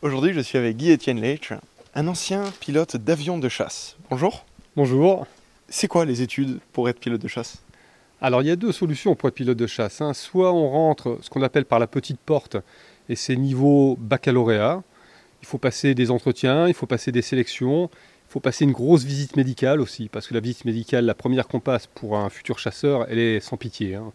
[0.00, 1.52] Aujourd'hui, je suis avec Guy-Étienne Leitch,
[1.92, 3.96] un ancien pilote d'avion de chasse.
[4.10, 4.44] Bonjour.
[4.76, 5.26] Bonjour.
[5.68, 7.62] C'est quoi les études pour être pilote de chasse?
[8.20, 10.00] Alors, il y a deux solutions pour être pilote de chasse.
[10.00, 10.14] hein.
[10.14, 12.56] Soit on rentre ce qu'on appelle par la petite porte,
[13.08, 14.84] et c'est niveau baccalauréat.
[15.42, 17.90] Il faut passer des entretiens, il faut passer des sélections,
[18.28, 21.48] il faut passer une grosse visite médicale aussi, parce que la visite médicale, la première
[21.48, 23.96] qu'on passe pour un futur chasseur, elle est sans pitié.
[23.96, 24.12] hein.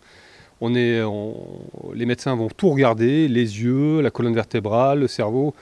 [0.70, 5.54] Les médecins vont tout regarder, les yeux, la colonne vertébrale, le cerveau.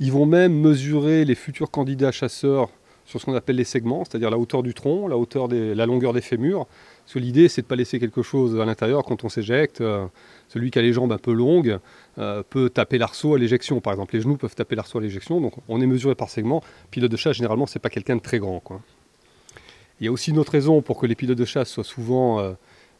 [0.00, 2.70] Ils vont même mesurer les futurs candidats chasseurs
[3.10, 6.12] sur ce qu'on appelle les segments, c'est-à-dire la hauteur du tronc, la, hauteur la longueur
[6.12, 6.66] des fémurs.
[6.66, 9.80] Parce que l'idée, c'est de ne pas laisser quelque chose à l'intérieur quand on s'éjecte.
[9.80, 10.06] Euh,
[10.48, 11.78] celui qui a les jambes un peu longues
[12.18, 14.14] euh, peut taper l'arceau à l'éjection, par exemple.
[14.14, 16.62] Les genoux peuvent taper l'arceau à l'éjection, donc on est mesuré par segment.
[16.92, 18.62] Pilote de chasse, généralement, c'est pas quelqu'un de très grand.
[20.00, 22.38] Il y a aussi une autre raison pour que les pilotes de chasse soient souvent
[22.38, 22.52] euh,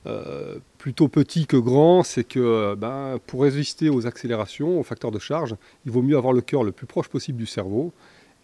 [0.06, 5.10] euh, plutôt petits que grands, c'est que euh, ben, pour résister aux accélérations, aux facteurs
[5.10, 7.92] de charge, il vaut mieux avoir le cœur le plus proche possible du cerveau.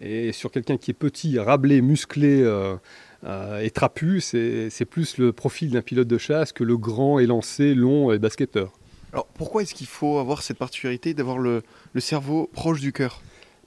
[0.00, 2.76] Et sur quelqu'un qui est petit, rablé, musclé euh,
[3.24, 7.74] euh, et trapu, c'est plus le profil d'un pilote de chasse que le grand, élancé,
[7.74, 8.72] long et basketteur.
[9.12, 11.62] Alors pourquoi est-ce qu'il faut avoir cette particularité d'avoir le,
[11.94, 13.22] le cerveau proche du cœur?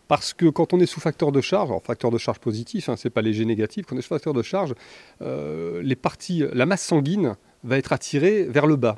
[0.07, 2.95] Parce que quand on est sous facteur de charge, alors facteur de charge positif, hein,
[2.97, 4.75] c'est pas léger négatif, quand on est sous facteur de charge,
[5.21, 8.97] euh, les parties, la masse sanguine va être attirée vers le bas.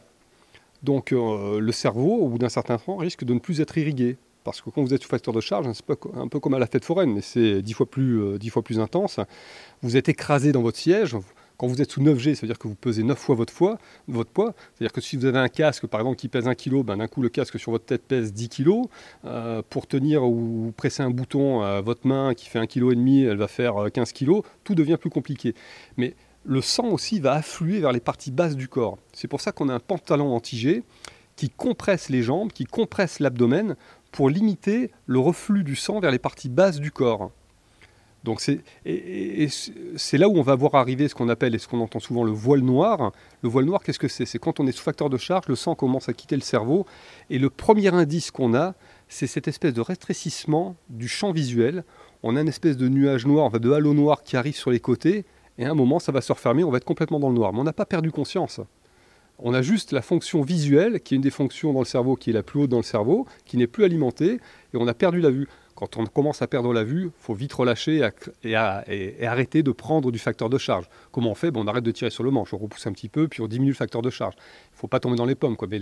[0.84, 4.18] Donc euh, le cerveau, au bout d'un certain temps, risque de ne plus être irrigué.
[4.44, 6.60] Parce que quand vous êtes sous facteur de charge, hein, c'est un peu comme à
[6.60, 9.20] la fête foraine, mais c'est dix fois, plus, euh, fois plus intense.
[9.84, 11.16] Vous êtes écrasé dans votre siège.
[11.58, 13.78] Quand vous êtes sous 9G, ça veut dire que vous pesez 9 fois votre poids.
[14.08, 14.56] Votre poids.
[14.74, 17.06] C'est-à-dire que si vous avez un casque, par exemple, qui pèse 1 kg, ben, d'un
[17.06, 18.72] coup, le casque sur votre tête pèse 10 kg.
[19.26, 23.38] Euh, pour tenir ou presser un bouton à votre main qui fait 1,5 kg, elle
[23.38, 24.42] va faire euh, 15 kg.
[24.64, 25.54] Tout devient plus compliqué.
[25.98, 28.98] Mais le sang aussi va affluer vers les parties basses du corps.
[29.14, 30.84] C'est pour ça qu'on a un pantalon anti-G
[31.36, 33.76] qui compresse les jambes, qui compresse l'abdomen
[34.12, 37.32] pour limiter le reflux du sang vers les parties basses du corps.
[38.24, 39.48] Donc c'est et-
[39.96, 42.24] c'est là où on va voir arriver ce qu'on appelle et ce qu'on entend souvent
[42.24, 43.12] le voile noir.
[43.42, 44.26] Le voile noir, qu'est-ce que c'est?
[44.28, 46.86] C'est quand on est sous facteur de charge, le sang commence à quitter le cerveau
[47.32, 48.76] et le premier indice qu'on a,
[49.08, 51.84] c'est cette espèce de rétrécissement du champ visuel.
[52.22, 55.26] On a une espèce de nuage noir, de halo noir qui arrive sur les côtés
[55.62, 57.54] et à un moment ça va se refermer, on va être complètement dans le noir.
[57.54, 58.60] Mais on n'a pas perdu conscience.
[59.38, 62.32] On a juste la fonction visuelle, qui est une des fonctions dans le cerveau, qui
[62.32, 64.34] est la plus haute dans le cerveau, qui n'est plus alimentée,
[64.74, 65.48] et on a perdu la vue.
[65.76, 68.08] Quand on commence à perdre la vue, il faut vite relâcher
[68.44, 70.88] et, arrêter de prendre du facteur de charge.
[71.12, 71.52] Comment on fait?
[71.56, 73.72] On arrête de tirer sur le manche, on repousse un petit peu, puis on diminue
[73.72, 74.36] le facteur de charge.
[74.36, 75.56] Il ne faut pas tomber dans les pommes.
[75.56, 75.68] Quoi.
[75.68, 75.82] Mais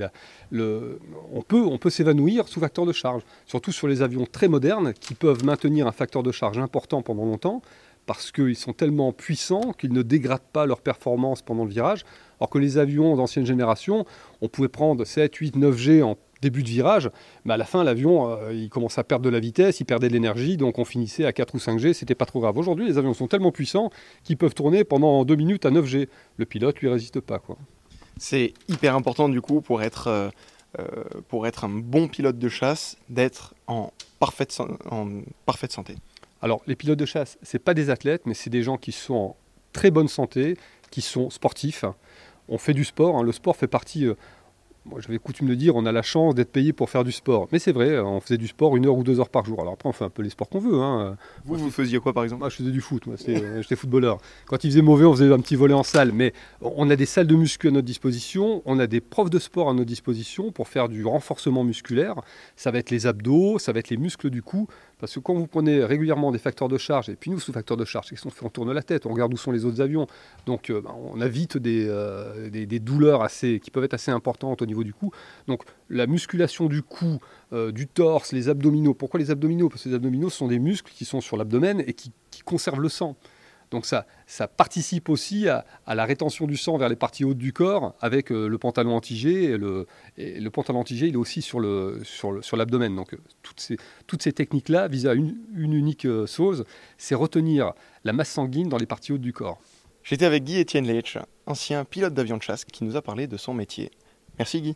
[0.53, 5.43] on peut s'évanouir sous facteur de charge, surtout sur les avions très modernes qui peuvent
[5.43, 7.61] maintenir un facteur de charge important pendant longtemps,
[8.05, 12.05] parce qu'ils sont tellement puissants qu'ils ne dégradent pas leur performance pendant le virage.
[12.39, 14.05] Alors que les avions d'ancienne génération,
[14.41, 17.09] on pouvait prendre 7, 8, 9G en début de virage,
[17.45, 20.07] mais à la fin, l'avion, euh, il commence à perdre de la vitesse, il perdait
[20.07, 22.57] de l'énergie, donc on finissait à 4 ou 5G, c'était pas trop grave.
[22.57, 23.89] Aujourd'hui, les avions sont tellement puissants
[24.23, 26.07] qu'ils peuvent tourner pendant 2 minutes à 9G.
[26.37, 27.39] Le pilote, lui, résiste pas.
[27.39, 27.57] Quoi.
[28.17, 30.29] C'est hyper important du coup pour être, euh,
[30.79, 30.85] euh,
[31.27, 35.95] pour être un bon pilote de chasse d'être en parfaite santé.
[36.41, 39.13] Alors, les pilotes de chasse, c'est pas des athlètes, mais c'est des gens qui sont
[39.15, 39.35] en
[39.73, 40.57] très bonne santé,
[40.89, 41.85] qui sont sportifs.
[42.47, 43.23] On fait du sport, hein.
[43.23, 44.05] le sport fait partie.
[44.05, 44.15] euh,
[44.85, 47.47] moi, j'avais coutume de dire, on a la chance d'être payé pour faire du sport.
[47.51, 49.59] Mais c'est vrai, on faisait du sport une heure ou deux heures par jour.
[49.61, 50.79] Alors après, on fait un peu les sports qu'on veut.
[50.81, 51.17] hein.
[51.45, 52.39] Vous, vous faisiez quoi par exemple?
[52.39, 54.17] Moi, je faisais du foot, moi, euh, j'étais footballeur.
[54.47, 56.11] Quand il faisait mauvais, on faisait un petit volet en salle.
[56.13, 59.37] Mais on a des salles de muscu à notre disposition, on a des profs de
[59.37, 62.15] sport à notre disposition pour faire du renforcement musculaire.
[62.55, 64.67] Ça va être les abdos, ça va être les muscles du cou.
[64.99, 67.77] Parce que quand vous prenez régulièrement des facteurs de charge, et puis nous, sous facteurs
[67.77, 68.11] de charge,
[68.43, 70.07] On tourne la tête, on regarde où sont les autres avions.
[70.45, 73.93] Donc, euh, ben, on a vite des, euh, des, des douleurs assez, qui peuvent être
[73.93, 75.11] assez importantes au niveau du cou.
[75.47, 77.19] Donc, la musculation du cou,
[77.53, 78.93] euh, du torse, les abdominaux.
[78.93, 79.69] Pourquoi les abdominaux?
[79.69, 82.11] Parce que les abdominaux sont des muscles qui sont sur l'abdomen et qui
[82.43, 83.15] conservent le sang.
[83.71, 87.37] Donc ça, ça participe aussi à, à la rétention du sang vers les parties hautes
[87.37, 89.43] du corps avec euh, le pantalon anti-G.
[89.43, 89.85] Et le,
[90.17, 92.95] et le pantalon anti-G, il est aussi sur le sur le- sur l'abdomen.
[92.95, 93.77] Donc euh, toutes ces,
[94.07, 96.65] toutes ces techniques-là visent à une, une unique euh, chose,
[96.97, 97.73] c'est retenir
[98.03, 99.59] la masse sanguine dans les parties hautes du corps.
[100.03, 103.53] J'étais avec Guy-Étienne Leitch, ancien pilote d'avion de chasse qui nous a parlé de son
[103.53, 103.91] métier.
[104.39, 104.75] Merci Guy.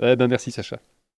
[0.00, 0.78] Eh ben merci Sacha.